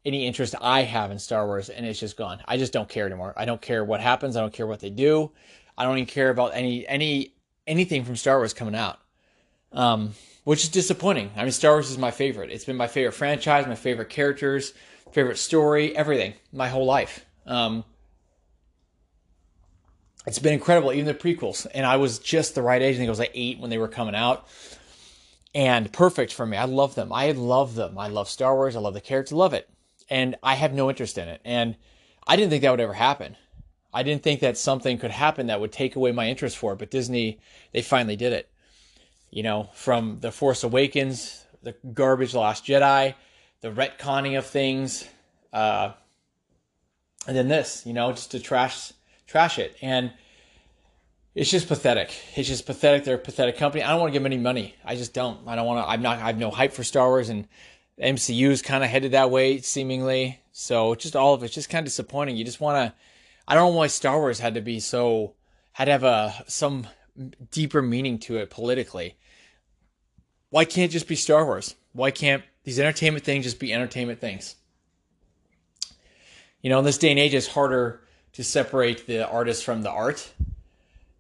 any 0.04 0.26
interest 0.26 0.56
I 0.60 0.82
have 0.82 1.12
in 1.12 1.20
Star 1.20 1.46
Wars 1.46 1.70
and 1.70 1.86
it's 1.86 2.00
just 2.00 2.18
gone. 2.18 2.42
I 2.48 2.58
just 2.58 2.74
don't 2.74 2.90
care 2.90 3.06
anymore. 3.06 3.34
I 3.38 3.46
don't 3.46 3.62
care 3.62 3.86
what 3.86 4.02
happens. 4.02 4.36
I 4.36 4.42
don't 4.42 4.54
care 4.54 4.66
what 4.66 4.80
they 4.80 4.90
do. 4.90 5.32
I 5.78 5.84
don't 5.84 5.98
even 5.98 6.08
care 6.08 6.30
about 6.30 6.56
any 6.56 6.88
any 6.88 7.34
anything 7.68 8.04
from 8.04 8.16
Star 8.16 8.38
Wars 8.38 8.54
coming 8.54 8.76
out. 8.76 9.00
Um, 9.72 10.14
which 10.44 10.64
is 10.64 10.70
disappointing. 10.70 11.32
I 11.36 11.44
mean, 11.44 11.52
Star 11.52 11.74
Wars 11.74 11.92
is 11.92 11.98
my 11.98 12.12
favorite. 12.12 12.52
It's 12.52 12.66
been 12.66 12.76
my 12.76 12.88
favorite 12.88 13.14
franchise, 13.14 13.68
my 13.68 13.76
favorite 13.76 14.10
characters, 14.10 14.74
favorite 15.12 15.38
story, 15.38 15.96
everything, 15.96 16.34
my 16.52 16.68
whole 16.68 16.86
life. 16.86 17.26
Um, 17.46 17.84
it's 20.26 20.40
been 20.40 20.54
incredible, 20.54 20.94
even 20.94 21.06
the 21.06 21.14
prequels. 21.14 21.68
And 21.74 21.86
I 21.86 21.98
was 21.98 22.20
just 22.20 22.56
the 22.56 22.62
right 22.62 22.82
age. 22.82 22.96
I 22.96 22.98
think 22.98 23.08
I 23.08 23.12
was 23.12 23.20
like 23.20 23.32
eight 23.34 23.60
when 23.60 23.70
they 23.70 23.78
were 23.78 23.88
coming 23.88 24.16
out. 24.16 24.48
And 25.54 25.92
perfect 25.92 26.34
for 26.34 26.46
me. 26.46 26.58
I 26.58 26.66
love 26.66 26.96
them. 26.96 27.12
I 27.12 27.32
love 27.32 27.76
them. 27.76 27.98
I 27.98 28.08
love 28.08 28.30
Star 28.30 28.56
Wars. 28.56 28.76
I 28.76 28.80
love 28.80 28.94
the 28.94 29.02
characters. 29.02 29.34
Love 29.34 29.54
it. 29.54 29.70
And 30.10 30.38
I 30.42 30.56
have 30.56 30.74
no 30.74 30.90
interest 30.90 31.18
in 31.18 31.28
it. 31.28 31.42
And 31.44 31.76
I 32.26 32.36
didn't 32.36 32.52
think 32.52 32.62
that 32.62 32.72
would 32.72 32.80
ever 32.80 32.94
happen. 32.94 33.36
I 33.94 34.04
didn't 34.04 34.24
think 34.24 34.40
that 34.40 34.58
something 34.58 34.98
could 34.98 35.12
happen 35.12 35.48
that 35.48 35.60
would 35.60 35.72
take 35.72 35.96
away 35.96 36.14
my 36.14 36.30
interest 36.30 36.58
for 36.58 36.74
it. 36.74 36.80
But 36.80 36.92
Disney, 36.92 37.40
they 37.74 37.82
finally 37.82 38.16
did 38.16 38.32
it 38.32 38.51
you 39.32 39.44
know, 39.44 39.70
from 39.74 40.20
The 40.20 40.32
Force 40.32 40.64
Awakens, 40.64 41.46
the 41.64 41.76
garbage 41.94 42.34
Last 42.36 42.66
Jedi, 42.66 43.16
the 43.62 43.72
retconning 43.72 44.38
of 44.38 44.46
things, 44.46 45.08
uh, 45.54 45.94
and 47.28 47.36
then 47.36 47.48
this, 47.48 47.86
you 47.86 47.94
know, 47.94 48.12
just 48.12 48.32
to 48.32 48.40
trash 48.40 48.94
trash 49.28 49.58
it. 49.60 49.76
And 49.82 50.12
it's 51.34 51.50
just 51.50 51.68
pathetic. 51.68 52.14
It's 52.36 52.48
just 52.48 52.66
pathetic. 52.66 53.06
They're 53.06 53.16
a 53.16 53.20
pathetic 53.20 53.58
company. 53.58 53.84
I 53.84 53.92
don't 53.92 54.02
want 54.02 54.10
to 54.10 54.14
give 54.14 54.24
them 54.24 54.32
any 54.32 54.42
money. 54.42 54.76
I 54.84 54.96
just 54.96 55.14
don't. 55.14 55.48
I 55.48 55.56
don't 55.56 55.66
want 55.66 55.86
to. 55.86 55.90
I'm 55.90 56.02
not. 56.02 56.18
I 56.18 56.28
have 56.28 56.38
no 56.38 56.52
hype 56.52 56.74
for 56.74 56.84
Star 56.84 57.08
Wars, 57.08 57.30
and 57.30 57.48
MCU 58.02 58.50
is 58.50 58.62
kind 58.62 58.84
of 58.84 58.90
headed 58.90 59.12
that 59.14 59.32
way, 59.32 59.60
seemingly. 59.60 60.42
So 60.52 60.96
just 60.96 61.16
all 61.16 61.34
of 61.34 61.44
it's 61.44 61.54
just 61.54 61.70
kind 61.70 61.84
of 61.84 61.92
disappointing. 61.92 62.36
You 62.36 62.44
just 62.44 62.60
want 62.60 62.78
to. 62.78 62.96
I 63.48 63.56
don't 63.56 63.72
know 63.72 63.78
why 63.78 63.88
Star 63.88 64.20
Wars 64.20 64.40
had 64.40 64.56
to 64.56 64.62
be 64.62 64.80
so 64.80 65.36
had 65.74 65.86
to 65.86 65.92
have 65.92 66.04
a 66.04 66.44
some 66.48 66.88
deeper 67.52 67.82
meaning 67.82 68.18
to 68.20 68.38
it 68.38 68.50
politically 68.50 69.18
why 70.52 70.66
can't 70.66 70.92
it 70.92 70.94
just 70.94 71.08
be 71.08 71.16
Star 71.16 71.46
Wars? 71.46 71.76
Why 71.94 72.12
can't 72.12 72.44
these 72.64 72.80
entertainment 72.80 73.26
things 73.26 73.46
just 73.46 73.60
be 73.60 73.74
entertainment 73.74 74.22
things? 74.22 74.56
You 76.62 76.70
know, 76.70 76.80
in 76.80 76.86
this 76.86 77.00
day 77.00 77.10
and 77.10 77.20
age, 77.20 77.34
it's 77.34 77.48
harder 77.48 78.02
to 78.34 78.44
separate 78.44 79.08
the 79.08 79.28
artist 79.28 79.64
from 79.64 79.82
the 79.82 79.90
art 79.90 80.32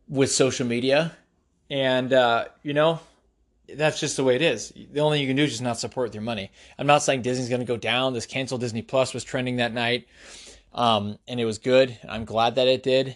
with 0.08 0.32
social 0.32 0.68
media. 0.68 1.14
And, 1.70 2.14
uh, 2.14 2.46
you 2.62 2.74
know, 2.74 3.00
that's 3.74 4.00
just 4.00 4.18
the 4.18 4.24
way 4.24 4.36
it 4.36 4.42
is. 4.42 4.72
The 4.92 5.00
only 5.00 5.18
thing 5.18 5.24
you 5.24 5.30
can 5.30 5.38
do 5.38 5.44
is 5.44 5.50
just 5.52 5.62
not 5.62 5.80
support 5.80 6.10
with 6.10 6.16
your 6.16 6.24
money. 6.24 6.52
I'm 6.78 6.88
not 6.88 7.02
saying 7.02 7.24
Disney's 7.24 7.50
going 7.50 7.62
to 7.62 7.66
go 7.66 7.78
down. 7.78 8.14
This 8.14 8.26
canceled 8.26 8.62
Disney 8.62 8.82
Plus 8.82 9.14
was 9.14 9.24
trending 9.24 9.56
that 9.58 9.74
night, 9.74 10.08
um, 10.74 11.18
and 11.28 11.40
it 11.40 11.46
was 11.46 11.58
good. 11.58 11.98
I'm 12.08 12.26
glad 12.26 12.56
that 12.56 12.68
it 12.68 12.84
did. 12.84 13.16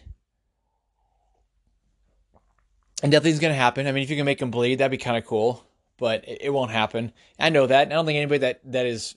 and 3.04 3.12
nothing's 3.12 3.40
gonna 3.40 3.54
happen. 3.54 3.88
I 3.88 3.92
mean, 3.92 4.04
if 4.04 4.10
you 4.10 4.16
can 4.16 4.26
make 4.26 4.40
them 4.40 4.52
bleed, 4.52 4.80
that'd 4.80 4.90
be 4.92 4.98
kind 4.98 5.18
of 5.18 5.26
cool, 5.26 5.64
but 5.98 6.28
it, 6.28 6.40
it, 6.44 6.50
won't 6.50 6.72
happen. 6.72 7.12
I 7.40 7.50
know 7.50 7.68
that. 7.68 7.88
I 7.88 7.92
don't 7.92 8.06
think 8.06 8.18
anybody 8.18 8.40
that 8.40 8.62
that 8.72 8.86
is, 8.86 9.16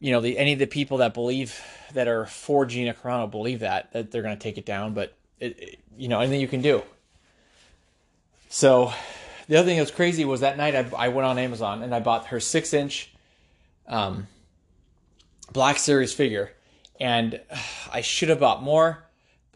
you 0.00 0.12
know, 0.12 0.20
the 0.20 0.38
any 0.38 0.52
of 0.52 0.58
the 0.58 0.66
people 0.66 0.98
that 0.98 1.14
believe 1.14 1.60
that 1.94 2.08
are 2.08 2.26
for 2.26 2.66
Gina 2.66 2.94
Carano 2.94 3.30
believe 3.30 3.60
that 3.60 3.92
that 3.92 4.10
they're 4.10 4.22
gonna 4.22 4.36
take 4.36 4.58
it 4.58 4.66
down. 4.66 4.94
But 4.94 5.16
it, 5.40 5.58
it, 5.58 5.78
you 5.96 6.08
know, 6.08 6.20
anything 6.20 6.40
you 6.40 6.48
can 6.48 6.62
do. 6.62 6.82
So, 8.48 8.92
the 9.48 9.56
other 9.56 9.66
thing 9.66 9.76
that 9.76 9.82
was 9.82 9.90
crazy 9.90 10.24
was 10.24 10.40
that 10.40 10.56
night 10.56 10.74
I, 10.74 10.86
I 10.96 11.08
went 11.08 11.26
on 11.26 11.38
Amazon 11.38 11.82
and 11.82 11.94
I 11.94 12.00
bought 12.00 12.26
her 12.26 12.40
six 12.40 12.72
inch, 12.72 13.12
um, 13.86 14.28
Black 15.52 15.78
Series 15.78 16.12
figure, 16.12 16.52
and 17.00 17.40
I 17.92 18.00
should 18.00 18.28
have 18.28 18.40
bought 18.40 18.62
more 18.62 19.06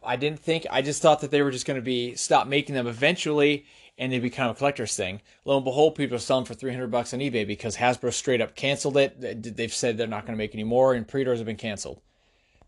I 0.02 0.16
didn't 0.16 0.40
think. 0.40 0.66
I 0.70 0.82
just 0.82 1.02
thought 1.02 1.20
that 1.20 1.30
they 1.30 1.42
were 1.42 1.50
just 1.50 1.66
going 1.66 1.78
to 1.78 1.82
be 1.82 2.14
stop 2.14 2.46
making 2.46 2.74
them 2.74 2.86
eventually, 2.86 3.66
and 4.00 4.10
they 4.10 4.18
become 4.18 4.50
a 4.50 4.54
collector's 4.54 4.96
thing. 4.96 5.20
Lo 5.44 5.56
and 5.56 5.64
behold, 5.64 5.94
people 5.94 6.16
are 6.16 6.20
selling 6.20 6.46
for 6.46 6.54
300 6.54 6.90
bucks 6.90 7.12
on 7.12 7.20
eBay 7.20 7.46
because 7.46 7.76
Hasbro 7.76 8.10
straight 8.14 8.40
up 8.40 8.56
canceled 8.56 8.96
it. 8.96 9.56
They've 9.56 9.72
said 9.72 9.98
they're 9.98 10.06
not 10.06 10.24
going 10.24 10.32
to 10.32 10.38
make 10.38 10.54
any 10.54 10.64
more, 10.64 10.94
and 10.94 11.06
pre-orders 11.06 11.38
have 11.38 11.46
been 11.46 11.56
canceled. 11.56 12.00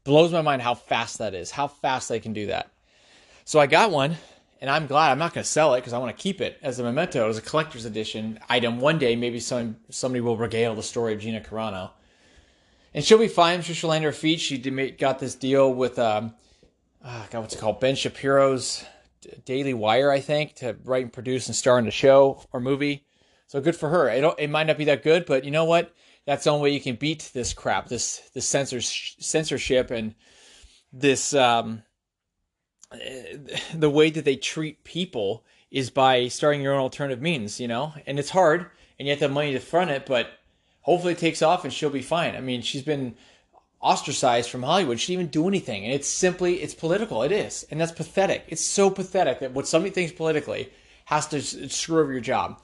Blows 0.05 0.31
my 0.31 0.43
mind 0.43 0.61
how 0.61 0.75
fast 0.75 1.19
that 1.19 1.33
is. 1.33 1.51
How 1.51 1.69
fast 1.69 2.11
they 2.11 2.21
can 2.21 2.35
do 2.35 2.47
that. 2.47 2.71
So 3.47 3.59
I 3.59 3.67
got 3.67 3.91
one, 3.91 4.17
and 4.61 4.69
I'm 4.69 4.87
glad. 4.87 5.11
I'm 5.11 5.19
not 5.19 5.33
going 5.33 5.43
to 5.43 5.49
sell 5.49 5.73
it 5.73 5.79
because 5.79 5.95
I 5.95 5.99
want 5.99 6.15
to 6.15 6.23
keep 6.23 6.43
it 6.43 6.59
as 6.63 6.79
a 6.79 6.83
memento, 6.83 7.27
as 7.27 7.39
a 7.39 7.43
collector's 7.43 7.87
edition 7.87 8.39
item. 8.51 8.79
One 8.79 8.99
day, 8.99 9.17
maybe 9.17 9.41
some 9.41 9.77
somebody 9.89 10.21
will 10.21 10.37
regale 10.37 10.75
the 10.75 10.83
story 10.83 11.15
of 11.15 11.21
Gina 11.21 11.41
Carano. 11.41 11.93
And 12.93 13.03
she'll 13.03 13.17
be 13.17 13.27
fine. 13.27 13.55
I'm 13.55 13.63
sure 13.63 13.75
she'll 13.75 13.89
land 13.89 14.05
her 14.05 14.13
feet. 14.13 14.39
She 14.39 14.59
got 14.59 15.19
this 15.19 15.35
deal 15.35 15.73
with 15.73 15.99
um, 15.99 16.35
uh, 17.03 17.25
God, 17.31 17.41
what's 17.41 17.55
it 17.55 17.59
called? 17.59 17.81
Ben 17.81 17.95
Shapiro's 17.95 18.85
Daily 19.45 19.75
Wire, 19.75 20.11
I 20.11 20.21
think, 20.21 20.55
to 20.57 20.77
write 20.85 21.05
and 21.05 21.13
produce 21.13 21.47
and 21.47 21.57
star 21.57 21.79
in 21.79 21.85
the 21.85 21.91
show 21.91 22.45
or 22.53 22.61
movie. 22.61 23.07
So 23.47 23.61
good 23.61 23.77
for 23.77 23.89
her. 23.89 24.09
It, 24.09 24.25
it 24.39 24.51
might 24.51 24.67
not 24.67 24.79
be 24.79 24.85
that 24.87 25.03
good, 25.03 25.27
but 25.27 25.45
you 25.45 25.51
know 25.51 25.65
what? 25.65 25.93
That's 26.27 26.45
the 26.45 26.51
only 26.51 26.63
way 26.63 26.75
you 26.75 26.81
can 26.81 26.97
beat 26.97 27.31
this 27.35 27.53
crap, 27.53 27.89
this 27.89 28.19
this 28.33 28.47
censors, 28.47 29.17
censorship 29.19 29.91
and 29.91 30.15
this 30.93 31.35
um, 31.35 31.83
the 33.75 33.91
way 33.91 34.11
that 34.11 34.25
they 34.25 34.37
treat 34.37 34.85
people 34.85 35.45
is 35.71 35.91
by 35.91 36.29
starting 36.29 36.61
your 36.61 36.75
own 36.75 36.81
alternative 36.81 37.23
means, 37.23 37.59
you 37.59 37.67
know. 37.67 37.95
And 38.07 38.19
it's 38.19 38.31
hard, 38.31 38.67
and 38.99 39.09
you 39.09 39.13
have 39.13 39.21
the 39.21 39.29
money 39.29 39.53
to 39.53 39.59
front 39.59 39.91
it, 39.91 40.07
but 40.07 40.29
hopefully 40.83 41.15
it 41.15 41.19
takes 41.19 41.43
off 41.43 41.65
and 41.65 41.73
she'll 41.73 41.91
be 41.91 42.03
fine. 42.03 42.37
I 42.37 42.41
mean, 42.41 42.63
she's 42.63 42.83
been 42.83 43.15
ostracized 43.83 44.49
from 44.49 44.63
Hollywood. 44.63 44.99
Didn't 44.99 45.11
even 45.11 45.27
do 45.27 45.49
anything. 45.49 45.85
And 45.85 45.93
it's 45.93 46.09
simply, 46.09 46.63
it's 46.63 46.75
political. 46.75 47.23
It 47.23 47.33
is. 47.33 47.67
And 47.71 47.81
that's 47.81 47.93
pathetic. 47.93 48.45
It's 48.49 48.65
so 48.65 48.89
pathetic 48.91 49.41
that 49.41 49.53
what 49.53 49.67
somebody 49.67 49.93
thinks 49.93 50.13
politically 50.13 50.73
has 51.07 51.27
to 51.29 51.43
screw 51.43 52.01
over 52.01 52.13
your 52.13 52.21
job. 52.21 52.61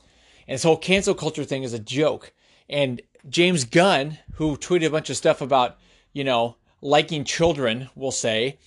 And 0.47 0.55
this 0.55 0.63
whole 0.63 0.77
cancel 0.77 1.15
culture 1.15 1.45
thing 1.45 1.65
is 1.65 1.75
a 1.75 1.79
joke. 1.79 2.33
And 2.69 3.03
James 3.29 3.65
Gunn, 3.65 4.19
who 4.35 4.57
tweeted 4.57 4.87
a 4.87 4.91
bunch 4.91 5.11
of 5.11 5.17
stuff 5.17 5.41
about, 5.41 5.77
you 6.13 6.25
know, 6.25 6.57
liking 6.81 7.25
children, 7.25 7.91
we'll 7.95 8.13
say, 8.13 8.59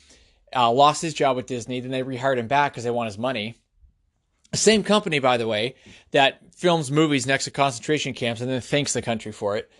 uh, 0.53 0.70
lost 0.70 1.01
his 1.01 1.13
job 1.13 1.38
with 1.38 1.46
Disney. 1.46 1.79
Then 1.79 1.91
they 1.91 2.03
rehired 2.03 2.38
him 2.38 2.48
back 2.48 2.74
because 2.74 2.84
they 2.84 2.91
want 2.91 3.08
his 3.08 3.17
money. 3.17 3.55
Same 4.53 4.84
company, 4.84 5.20
by 5.20 5.38
the 5.38 5.48
way, 5.48 5.75
that 6.12 6.41
films 6.53 6.91
movies 6.91 7.25
next 7.25 7.46
to 7.46 7.51
concentration 7.51 8.13
camps 8.13 8.41
and 8.41 8.51
then 8.51 8.60
thanks 8.60 8.91
the 8.91 9.01
country 9.01 9.31
for 9.31 9.55
it. 9.55 9.72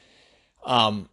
Um, 0.66 1.10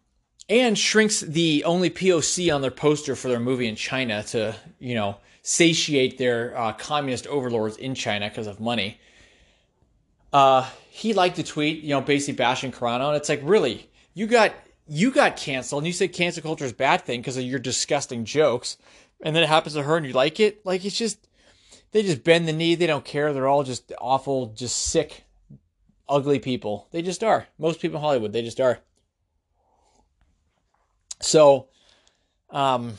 and 0.48 0.78
shrinks 0.78 1.20
the 1.20 1.64
only 1.64 1.90
POC 1.90 2.54
on 2.54 2.62
their 2.62 2.70
poster 2.70 3.14
for 3.14 3.28
their 3.28 3.40
movie 3.40 3.66
in 3.66 3.76
China 3.76 4.22
to, 4.24 4.54
you 4.78 4.94
know, 4.94 5.18
satiate 5.42 6.18
their 6.18 6.56
uh, 6.56 6.72
communist 6.72 7.26
overlords 7.26 7.76
in 7.76 7.94
China 7.94 8.28
because 8.28 8.46
of 8.46 8.60
money. 8.60 8.98
Uh, 10.32 10.68
he 10.90 11.14
liked 11.14 11.36
to 11.36 11.42
tweet, 11.42 11.82
you 11.82 11.90
know, 11.90 12.00
basically 12.00 12.34
bashing 12.34 12.72
Carano, 12.72 13.08
and 13.08 13.16
it's 13.16 13.28
like, 13.28 13.40
really, 13.42 13.88
you 14.14 14.26
got 14.26 14.52
you 14.90 15.10
got 15.10 15.36
canceled, 15.36 15.82
and 15.82 15.86
you 15.86 15.92
said 15.92 16.12
cancel 16.12 16.42
culture 16.42 16.64
is 16.64 16.72
a 16.72 16.74
bad 16.74 17.02
thing 17.02 17.20
because 17.20 17.36
of 17.36 17.44
your 17.44 17.58
disgusting 17.58 18.24
jokes, 18.24 18.78
and 19.22 19.36
then 19.36 19.42
it 19.42 19.48
happens 19.48 19.74
to 19.74 19.82
her, 19.82 19.96
and 19.96 20.06
you 20.06 20.12
like 20.12 20.40
it. 20.40 20.64
Like 20.64 20.84
it's 20.84 20.96
just 20.96 21.28
they 21.92 22.02
just 22.02 22.24
bend 22.24 22.48
the 22.48 22.52
knee, 22.52 22.74
they 22.74 22.86
don't 22.86 23.04
care. 23.04 23.32
They're 23.32 23.48
all 23.48 23.64
just 23.64 23.92
awful, 24.00 24.46
just 24.46 24.76
sick, 24.76 25.24
ugly 26.08 26.38
people. 26.38 26.88
They 26.90 27.02
just 27.02 27.22
are. 27.22 27.46
Most 27.58 27.80
people 27.80 27.98
in 27.98 28.02
Hollywood, 28.02 28.32
they 28.32 28.42
just 28.42 28.60
are. 28.60 28.80
So, 31.20 31.68
um, 32.50 32.94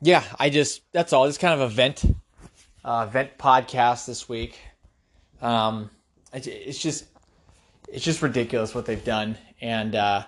yeah, 0.00 0.24
I 0.38 0.50
just 0.50 0.82
that's 0.92 1.12
all. 1.12 1.24
It's 1.24 1.38
kind 1.38 1.54
of 1.54 1.60
a 1.60 1.72
vent, 1.72 2.04
uh, 2.84 3.06
vent 3.06 3.38
podcast 3.38 4.06
this 4.06 4.28
week. 4.28 4.58
Um, 5.42 5.90
it's 6.32 6.78
just 6.78 7.06
it's 7.88 8.04
just 8.04 8.22
ridiculous 8.22 8.74
what 8.74 8.86
they've 8.86 9.04
done, 9.04 9.36
and 9.60 9.94
uh, 9.94 10.24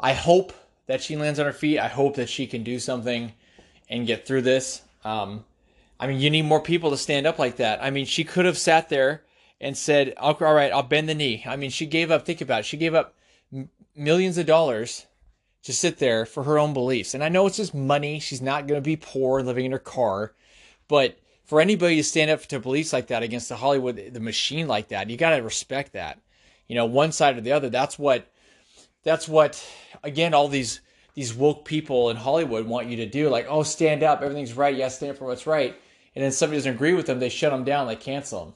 I 0.00 0.12
hope 0.12 0.52
that 0.86 1.02
she 1.02 1.16
lands 1.16 1.38
on 1.38 1.46
her 1.46 1.52
feet. 1.52 1.78
I 1.78 1.88
hope 1.88 2.16
that 2.16 2.28
she 2.28 2.46
can 2.46 2.62
do 2.62 2.78
something 2.78 3.32
and 3.88 4.06
get 4.06 4.26
through 4.26 4.42
this. 4.42 4.82
Um, 5.04 5.44
I 5.98 6.06
mean, 6.06 6.20
you 6.20 6.30
need 6.30 6.42
more 6.42 6.60
people 6.60 6.90
to 6.90 6.96
stand 6.96 7.26
up 7.26 7.38
like 7.38 7.56
that. 7.56 7.82
I 7.82 7.90
mean, 7.90 8.06
she 8.06 8.24
could 8.24 8.44
have 8.44 8.58
sat 8.58 8.88
there 8.88 9.22
and 9.60 9.76
said, 9.76 10.14
"All 10.18 10.34
right, 10.34 10.72
I'll 10.72 10.82
bend 10.82 11.08
the 11.08 11.14
knee." 11.14 11.42
I 11.46 11.56
mean, 11.56 11.70
she 11.70 11.86
gave 11.86 12.10
up. 12.10 12.24
Think 12.24 12.40
about 12.40 12.60
it. 12.60 12.66
She 12.66 12.76
gave 12.76 12.94
up 12.94 13.14
m- 13.52 13.70
millions 13.94 14.38
of 14.38 14.46
dollars 14.46 15.06
to 15.62 15.72
sit 15.72 15.98
there 15.98 16.26
for 16.26 16.42
her 16.42 16.58
own 16.58 16.72
beliefs. 16.72 17.14
And 17.14 17.22
I 17.22 17.28
know 17.28 17.46
it's 17.46 17.56
just 17.56 17.74
money. 17.74 18.18
She's 18.18 18.42
not 18.42 18.66
going 18.66 18.78
to 18.78 18.84
be 18.84 18.96
poor 18.96 19.42
living 19.42 19.64
in 19.64 19.72
her 19.72 19.78
car. 19.78 20.32
But 20.88 21.18
for 21.44 21.60
anybody 21.60 21.96
to 21.96 22.04
stand 22.04 22.30
up 22.30 22.42
to 22.46 22.58
beliefs 22.58 22.92
like 22.92 23.08
that 23.08 23.22
against 23.22 23.48
the 23.48 23.56
Hollywood, 23.56 24.10
the 24.12 24.20
machine 24.20 24.66
like 24.66 24.88
that, 24.88 25.08
you 25.08 25.16
got 25.16 25.36
to 25.36 25.42
respect 25.42 25.92
that. 25.92 26.18
You 26.66 26.74
know, 26.74 26.86
one 26.86 27.12
side 27.12 27.36
or 27.36 27.40
the 27.40 27.52
other. 27.52 27.68
That's 27.68 27.98
what, 27.98 28.26
that's 29.04 29.28
what, 29.28 29.64
again, 30.02 30.34
all 30.34 30.48
these, 30.48 30.80
these 31.14 31.34
woke 31.34 31.64
people 31.64 32.10
in 32.10 32.16
Hollywood 32.16 32.66
want 32.66 32.88
you 32.88 32.96
to 32.96 33.06
do. 33.06 33.28
Like, 33.28 33.46
oh, 33.48 33.62
stand 33.62 34.02
up. 34.02 34.22
Everything's 34.22 34.54
right. 34.54 34.74
Yes, 34.74 34.96
stand 34.96 35.12
up 35.12 35.18
for 35.18 35.26
what's 35.26 35.46
right. 35.46 35.76
And 36.14 36.24
then 36.24 36.32
somebody 36.32 36.58
doesn't 36.58 36.74
agree 36.74 36.94
with 36.94 37.06
them. 37.06 37.20
They 37.20 37.28
shut 37.28 37.52
them 37.52 37.64
down. 37.64 37.86
They 37.86 37.96
cancel 37.96 38.44
them. 38.44 38.54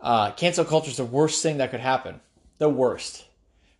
Uh, 0.00 0.30
cancel 0.32 0.64
culture 0.64 0.90
is 0.90 0.96
the 0.96 1.04
worst 1.04 1.42
thing 1.42 1.58
that 1.58 1.70
could 1.70 1.80
happen. 1.80 2.20
The 2.58 2.68
worst 2.68 3.24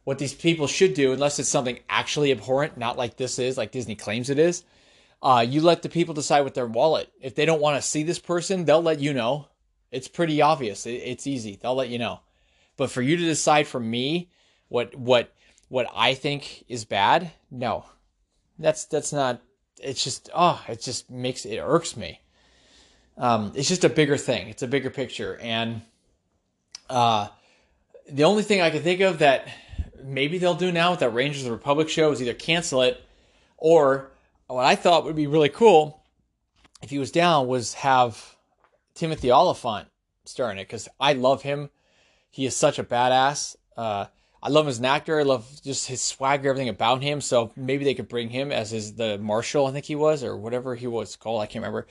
what 0.04 0.18
these 0.18 0.34
people 0.34 0.66
should 0.66 0.94
do, 0.94 1.12
unless 1.12 1.38
it's 1.38 1.49
something 1.49 1.78
actually 1.88 2.30
abhorrent, 2.30 2.76
not 2.76 2.99
like 2.99 3.16
this 3.16 3.38
is, 3.38 3.56
like 3.56 3.73
Disney 3.73 3.94
claims 3.94 4.30
it 4.30 4.38
is, 4.38 4.62
uh, 5.23 5.44
you 5.46 5.62
let 5.62 5.80
the 5.82 5.88
people 5.88 6.12
decide 6.12 6.42
with 6.42 6.54
their 6.54 6.66
wallet. 6.66 7.11
If 7.20 7.34
they 7.34 7.46
don't 7.46 7.61
want 7.61 7.82
to 7.82 7.88
see 7.88 8.02
this 8.02 8.18
person, 8.18 8.64
they'll 8.64 8.82
let 8.82 9.00
you 9.00 9.14
know. 9.14 9.49
It's 9.90 10.08
pretty 10.08 10.42
obvious. 10.42 10.84
It, 10.87 10.92
it's 10.92 11.26
easy. 11.26 11.58
They'll 11.61 11.75
let 11.75 11.88
you 11.88 11.99
know. 11.99 12.20
But 12.76 12.90
for 12.90 13.00
you 13.00 13.16
to 13.16 13.23
decide 13.25 13.66
for 13.66 13.80
me 13.80 14.30
what 14.68 14.94
what 14.94 15.32
what 15.68 15.87
I 15.94 16.14
think 16.14 16.64
is 16.68 16.84
bad, 16.84 17.30
no, 17.50 17.87
that's 18.58 18.84
that's 18.84 19.12
not. 19.12 19.40
It's 19.80 20.04
just 20.04 20.28
oh, 20.34 20.62
it 20.68 20.82
just 20.82 21.11
makes 21.11 21.46
it 21.46 21.58
irks 21.58 21.96
me. 21.96 22.20
Um, 23.16 23.52
it's 23.54 23.68
just 23.68 23.84
a 23.84 23.88
bigger 23.88 24.16
thing. 24.16 24.49
It's 24.49 24.62
a 24.62 24.68
bigger 24.68 24.90
picture, 24.90 25.38
and 25.40 25.82
uh, 26.90 27.28
the 28.11 28.25
only 28.25 28.42
thing 28.42 28.61
I 28.61 28.70
can 28.70 28.82
think 28.82 29.00
of 29.00 29.20
that 29.20 29.49
maybe 30.04 30.38
they'll 30.38 30.54
do 30.54 30.70
now 30.70 30.90
with 30.90 31.00
that 31.00 31.11
Rangers 31.11 31.42
of 31.42 31.46
the 31.46 31.52
Republic 31.52 31.88
show 31.88 32.12
is 32.12 32.20
either 32.20 32.34
cancel 32.34 32.82
it 32.82 33.02
or 33.56 34.11
what 34.46 34.64
I 34.64 34.76
thought 34.76 35.04
would 35.04 35.16
be 35.16 35.26
really 35.26 35.49
cool 35.49 36.02
if 36.82 36.90
he 36.90 36.99
was 36.99 37.11
down 37.11 37.46
was 37.46 37.75
have 37.75 38.37
Timothy 38.94 39.32
Olyphant 39.32 39.88
star 40.26 40.50
in 40.52 40.58
it 40.58 40.64
because 40.64 40.88
I 41.00 41.14
love 41.14 41.42
him. 41.42 41.70
He 42.30 42.44
is 42.44 42.56
such 42.56 42.78
a 42.78 42.84
badass. 42.84 43.56
Uh, 43.76 44.06
I 44.42 44.50
love 44.50 44.66
him 44.66 44.70
as 44.70 44.78
an 44.78 44.84
actor. 44.84 45.18
I 45.18 45.23
love 45.23 45.49
just 45.62 45.88
his 45.88 46.02
swagger, 46.02 46.50
everything 46.50 46.68
about 46.68 47.02
him. 47.02 47.23
So 47.23 47.52
maybe 47.56 47.84
they 47.84 47.94
could 47.94 48.08
bring 48.08 48.28
him 48.28 48.52
as 48.52 48.70
his 48.70 48.94
the 48.94 49.16
marshal, 49.18 49.66
I 49.66 49.73
think 49.73 49.87
he 49.87 49.96
was, 49.96 50.23
or 50.23 50.37
whatever 50.37 50.75
he 50.75 50.87
was 50.87 51.16
called. 51.16 51.40
I 51.40 51.46
can't 51.46 51.62
remember. 51.62 51.87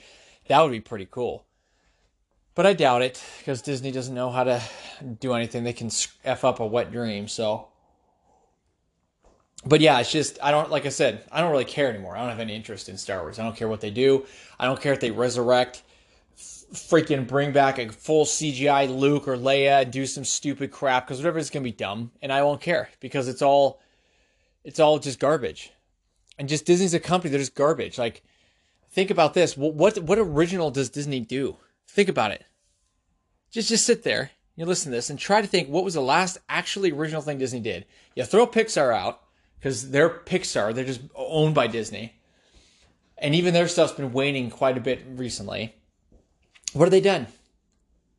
That 0.47 0.61
would 0.61 0.71
be 0.71 0.81
pretty 0.81 1.07
cool. 1.09 1.45
But 2.53 2.67
I 2.67 2.73
doubt 2.73 3.01
it 3.01 3.23
because 3.39 3.63
Disney 3.63 3.91
doesn't 3.91 4.13
know 4.13 4.29
how 4.29 4.43
to 4.43 4.61
do 5.19 5.33
anything. 5.33 5.63
They 5.63 5.73
can 5.73 5.89
f 6.23 6.43
up 6.43 6.59
a 6.59 6.67
wet 6.67 6.91
dream. 6.91 7.27
So 7.27 7.69
but 9.65 9.81
yeah, 9.81 9.99
it's 9.99 10.11
just 10.11 10.39
I 10.41 10.51
don't 10.51 10.69
like 10.69 10.85
I 10.85 10.89
said 10.89 11.23
I 11.31 11.41
don't 11.41 11.51
really 11.51 11.65
care 11.65 11.89
anymore. 11.89 12.15
I 12.15 12.19
don't 12.19 12.29
have 12.29 12.39
any 12.39 12.55
interest 12.55 12.89
in 12.89 12.97
Star 12.97 13.21
Wars. 13.21 13.39
I 13.39 13.43
don't 13.43 13.55
care 13.55 13.67
what 13.67 13.81
they 13.81 13.91
do. 13.91 14.25
I 14.59 14.65
don't 14.65 14.79
care 14.79 14.93
if 14.93 14.99
they 14.99 15.11
resurrect, 15.11 15.83
freaking 16.37 17.27
bring 17.27 17.51
back 17.51 17.79
a 17.79 17.89
full 17.89 18.25
CGI 18.25 18.93
Luke 18.93 19.27
or 19.27 19.37
Leia 19.37 19.83
and 19.83 19.91
do 19.91 20.05
some 20.05 20.25
stupid 20.25 20.71
crap 20.71 21.07
because 21.07 21.19
whatever 21.19 21.39
is 21.39 21.49
gonna 21.49 21.63
be 21.63 21.71
dumb, 21.71 22.11
and 22.21 22.31
I 22.31 22.43
won't 22.43 22.61
care 22.61 22.89
because 22.99 23.27
it's 23.27 23.41
all 23.41 23.81
it's 24.63 24.79
all 24.79 24.99
just 24.99 25.19
garbage. 25.19 25.71
And 26.37 26.49
just 26.49 26.65
Disney's 26.65 26.93
a 26.93 26.99
company 26.99 27.29
They're 27.29 27.39
just 27.39 27.55
garbage. 27.55 27.97
Like 27.97 28.23
think 28.91 29.11
about 29.11 29.33
this. 29.33 29.55
What 29.55 29.75
what, 29.75 29.99
what 29.99 30.19
original 30.19 30.71
does 30.71 30.89
Disney 30.89 31.21
do? 31.21 31.57
Think 31.87 32.09
about 32.09 32.31
it. 32.31 32.43
Just 33.49 33.69
just 33.69 33.85
sit 33.85 34.03
there. 34.03 34.31
You 34.55 34.65
listen 34.65 34.91
to 34.91 34.97
this 34.97 35.09
and 35.09 35.17
try 35.17 35.41
to 35.41 35.47
think 35.47 35.69
what 35.69 35.83
was 35.83 35.93
the 35.95 36.01
last 36.01 36.37
actually 36.49 36.91
original 36.91 37.21
thing 37.21 37.37
Disney 37.37 37.59
did. 37.59 37.85
You 38.15 38.23
throw 38.25 38.45
Pixar 38.45 38.93
out 38.93 39.22
because 39.63 39.91
they're 39.91 40.09
Pixar, 40.09 40.75
they're 40.75 40.83
just 40.83 40.99
owned 41.15 41.55
by 41.55 41.67
Disney. 41.67 42.13
And 43.17 43.33
even 43.33 43.53
their 43.53 43.69
stuff's 43.69 43.93
been 43.93 44.11
waning 44.11 44.49
quite 44.49 44.77
a 44.77 44.81
bit 44.81 45.05
recently. 45.15 45.73
What 46.73 46.83
have 46.83 46.91
they 46.91 46.99
done? 46.99 47.27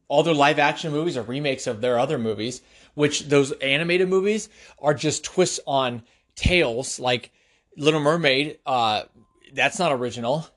All 0.08 0.22
their 0.22 0.32
live 0.32 0.58
action 0.58 0.90
movies 0.90 1.18
are 1.18 1.22
remakes 1.22 1.66
of 1.66 1.82
their 1.82 1.98
other 1.98 2.16
movies, 2.16 2.62
which 2.94 3.28
those 3.28 3.52
animated 3.52 4.08
movies 4.08 4.48
are 4.78 4.94
just 4.94 5.22
twists 5.22 5.60
on 5.66 6.04
tales. 6.34 6.98
Like 6.98 7.30
Little 7.76 8.00
Mermaid, 8.00 8.58
uh, 8.64 9.02
that's 9.52 9.78
not 9.78 9.92
original. 9.92 10.48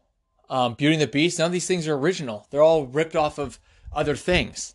Um, 0.50 0.75
Beauty 0.75 0.94
and 0.94 1.01
the 1.01 1.08
Beast, 1.08 1.38
none 1.38 1.48
of 1.48 1.51
these 1.51 1.67
things 1.67 1.86
are 1.89 1.96
original. 1.96 2.48
They're 2.50 2.62
all 2.62 2.86
ripped 2.86 3.17
off 3.17 3.39
of 3.39 3.60
other 3.91 4.15
things. 4.15 4.74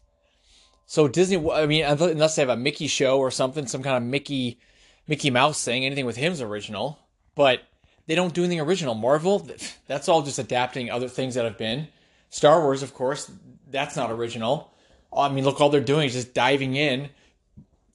So 0.85 1.09
Disney, 1.09 1.39
I 1.51 1.65
mean, 1.65 1.87
unless 1.87 2.37
they 2.37 2.43
have 2.43 2.51
a 2.51 2.57
Mickey 2.57 2.87
show 2.87 3.19
or 3.19 3.31
something, 3.31 3.67
some 3.67 3.83
kind 3.83 3.97
of 3.97 4.03
Mickey, 4.03 4.59
Mickey 5.07 5.31
Mouse 5.31 5.65
thing, 5.65 5.85
anything 5.85 6.07
with 6.07 6.17
him's 6.17 6.41
original. 6.41 6.99
But 7.35 7.63
they 8.07 8.15
don't 8.15 8.35
do 8.35 8.43
anything 8.43 8.61
original. 8.61 8.95
Marvel, 8.95 9.47
that's 9.87 10.09
all 10.09 10.23
just 10.23 10.39
adapting 10.39 10.91
other 10.91 11.09
things 11.09 11.35
that 11.35 11.45
have 11.45 11.59
been. 11.59 11.89
Star 12.31 12.61
Wars, 12.63 12.83
of 12.83 12.95
course, 12.95 13.31
that's 13.71 13.97
not 13.97 14.11
original. 14.11 14.73
I 15.15 15.29
mean, 15.29 15.45
look, 15.45 15.61
all 15.61 15.69
they're 15.69 15.81
doing 15.81 16.07
is 16.07 16.15
just 16.15 16.35
diving 16.35 16.77
in 16.77 17.11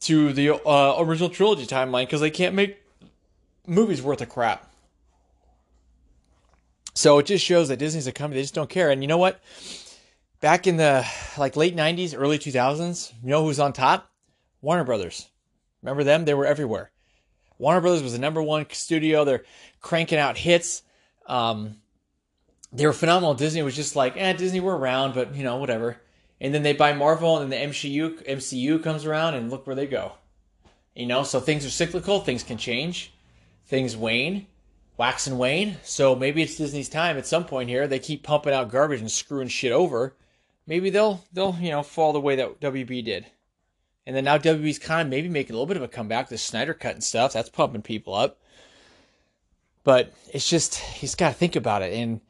to 0.02 0.32
the 0.34 0.54
uh, 0.54 0.96
original 1.00 1.30
trilogy 1.30 1.66
timeline 1.66 2.06
because 2.06 2.22
they 2.22 2.30
can't 2.30 2.56
make 2.56 2.78
movies 3.66 4.02
worth 4.02 4.22
a 4.22 4.26
crap. 4.26 4.72
So 6.94 7.20
it 7.20 7.26
just 7.26 7.44
shows 7.46 7.68
that 7.68 7.78
Disney's 7.78 8.08
a 8.08 8.12
company 8.12 8.40
they 8.40 8.44
just 8.44 8.56
don't 8.56 8.70
care. 8.70 8.90
And 8.90 9.04
you 9.04 9.08
know 9.08 9.18
what? 9.18 9.40
Back 10.40 10.68
in 10.68 10.78
the 10.78 11.06
like 11.38 11.56
late 11.56 11.76
'90s, 11.76 12.14
early 12.16 12.38
2000s, 12.38 13.14
you 13.24 13.30
know 13.30 13.44
who's 13.44 13.60
on 13.60 13.74
top? 13.74 14.10
Warner 14.62 14.84
Brothers. 14.84 15.28
Remember 15.82 16.04
them? 16.04 16.26
They 16.26 16.34
were 16.34 16.46
everywhere. 16.46 16.92
Warner 17.58 17.82
Brothers 17.82 18.04
was 18.04 18.14
the 18.14 18.20
number 18.20 18.42
one 18.42 18.66
studio. 18.72 19.26
They're 19.26 19.44
cranking 19.82 20.20
out 20.20 20.38
hits. 20.38 20.84
Um, 21.26 21.78
they 22.72 22.86
were 22.86 22.94
phenomenal. 22.94 23.34
Disney 23.34 23.64
was 23.64 23.76
just 23.76 23.96
like, 23.96 24.16
eh, 24.18 24.34
Disney, 24.34 24.60
we're 24.60 24.76
around, 24.76 25.14
but 25.14 25.36
you 25.36 25.44
know, 25.44 25.58
whatever. 25.58 25.98
And 26.40 26.54
then 26.54 26.64
they 26.64 26.74
buy 26.74 26.94
Marvel, 26.94 27.38
and 27.38 27.52
then 27.52 27.60
the 27.60 27.74
MCU 27.74 28.24
MCU 28.28 28.84
comes 28.84 29.06
around, 29.06 29.34
and 29.34 29.50
look 29.50 29.66
where 29.66 29.76
they 29.76 29.88
go. 29.88 30.14
You 30.96 31.08
know, 31.08 31.24
so 31.24 31.40
things 31.40 31.66
are 31.66 31.70
cyclical. 31.70 32.20
Things 32.20 32.44
can 32.44 32.58
change. 32.58 33.14
Things 33.66 33.98
wane, 33.98 34.48
wax 34.98 35.28
and 35.28 35.40
wane. 35.40 35.78
So 35.84 36.16
maybe 36.16 36.42
it's 36.42 36.58
Disney's 36.58 36.90
time 36.90 37.18
at 37.18 37.28
some 37.28 37.46
point 37.46 37.70
here. 37.70 37.88
They 37.88 38.00
keep 38.00 38.24
pumping 38.24 38.54
out 38.54 38.72
garbage 38.72 39.02
and 39.02 39.12
screwing 39.12 39.48
shit 39.48 39.72
over. 39.72 40.16
Maybe 40.68 40.90
they'll 40.90 41.24
they'll 41.34 41.56
you 41.60 41.72
know 41.72 41.84
fall 41.84 42.14
the 42.14 42.20
way 42.20 42.36
that 42.36 42.60
WB 42.60 43.04
did. 43.04 43.26
And 44.08 44.16
then 44.16 44.24
now 44.24 44.38
WB's 44.38 44.80
kind 44.80 45.02
of 45.02 45.10
maybe 45.10 45.28
making 45.28 45.52
a 45.52 45.60
little 45.60 45.68
bit 45.68 45.76
of 45.76 45.84
a 45.84 45.88
comeback. 45.90 46.30
The 46.30 46.38
Snyder 46.38 46.74
cut 46.74 46.94
and 46.94 47.04
stuff 47.04 47.34
that's 47.34 47.50
pumping 47.50 47.82
people 47.82 48.14
up. 48.14 48.40
But 49.84 50.14
it's 50.34 50.50
just 50.50 50.76
he's 50.76 51.14
got 51.14 51.28
to 51.28 51.36
think 51.36 51.58
about 51.58 51.82
it, 51.82 51.94
and 51.94 52.22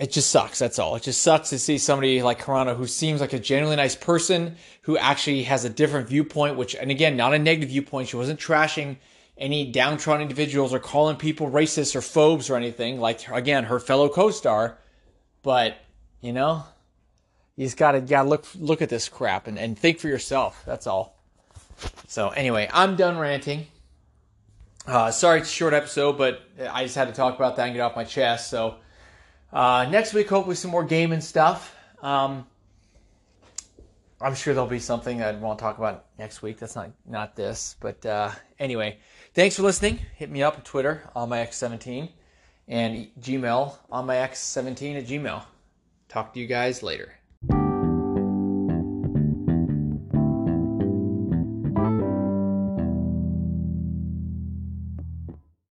it 0.00 0.10
just 0.10 0.32
sucks. 0.32 0.58
That's 0.58 0.80
all. 0.80 0.96
It 0.96 1.04
just 1.04 1.22
sucks 1.22 1.50
to 1.50 1.58
see 1.60 1.78
somebody 1.78 2.20
like 2.20 2.42
Carano 2.42 2.76
who 2.76 2.88
seems 2.88 3.20
like 3.20 3.32
a 3.32 3.38
genuinely 3.38 3.76
nice 3.76 3.94
person 3.94 4.56
who 4.82 4.98
actually 4.98 5.44
has 5.44 5.64
a 5.64 5.70
different 5.70 6.08
viewpoint. 6.08 6.56
Which, 6.56 6.74
and 6.74 6.90
again, 6.90 7.16
not 7.16 7.32
a 7.32 7.38
negative 7.38 7.70
viewpoint. 7.70 8.08
She 8.08 8.16
wasn't 8.16 8.40
trashing 8.40 8.96
any 9.38 9.70
downtrodden 9.70 10.22
individuals 10.22 10.74
or 10.74 10.80
calling 10.80 11.14
people 11.14 11.48
racist 11.48 11.94
or 11.94 12.02
phobes 12.02 12.50
or 12.50 12.56
anything. 12.56 12.98
Like 12.98 13.28
again, 13.28 13.64
her 13.64 13.78
fellow 13.78 14.08
co-star. 14.08 14.78
But 15.44 15.76
you 16.20 16.32
know, 16.32 16.64
you 17.56 17.66
just 17.66 17.76
gotta 17.76 18.00
gotta 18.00 18.28
look 18.28 18.46
look 18.58 18.82
at 18.82 18.88
this 18.88 19.08
crap 19.08 19.46
and, 19.46 19.58
and 19.58 19.78
think 19.78 19.98
for 19.98 20.08
yourself. 20.08 20.62
That's 20.66 20.86
all. 20.86 21.18
So 22.08 22.30
anyway, 22.30 22.68
I'm 22.72 22.96
done 22.96 23.18
ranting. 23.18 23.66
Uh, 24.86 25.10
sorry 25.10 25.40
it's 25.40 25.48
a 25.48 25.52
short 25.52 25.74
episode, 25.74 26.18
but 26.18 26.42
I 26.70 26.84
just 26.84 26.96
had 26.96 27.08
to 27.08 27.14
talk 27.14 27.36
about 27.36 27.56
that 27.56 27.66
and 27.66 27.74
get 27.74 27.80
off 27.80 27.94
my 27.94 28.04
chest. 28.04 28.50
So 28.50 28.76
uh, 29.52 29.86
next 29.90 30.14
week, 30.14 30.28
hopefully, 30.28 30.56
some 30.56 30.70
more 30.70 30.84
gaming 30.84 31.20
stuff. 31.20 31.74
Um, 32.02 32.46
I'm 34.20 34.34
sure 34.34 34.54
there'll 34.54 34.68
be 34.68 34.78
something 34.78 35.22
I 35.22 35.32
won't 35.32 35.58
talk 35.58 35.78
about 35.78 36.06
next 36.18 36.42
week. 36.42 36.58
That's 36.58 36.74
not 36.74 36.90
not 37.06 37.36
this, 37.36 37.76
but 37.80 38.04
uh, 38.06 38.30
anyway, 38.58 38.98
thanks 39.34 39.56
for 39.56 39.62
listening. 39.62 39.98
Hit 40.16 40.30
me 40.30 40.42
up 40.42 40.56
on 40.56 40.62
Twitter 40.62 41.02
on 41.14 41.28
my 41.28 41.38
X17 41.38 42.08
and 42.68 43.08
Gmail 43.20 43.76
on 43.90 44.06
my 44.06 44.16
X17 44.16 44.96
at 44.98 45.06
Gmail. 45.06 45.44
Talk 46.08 46.34
to 46.34 46.40
you 46.40 46.46
guys 46.46 46.82
later. 46.82 47.12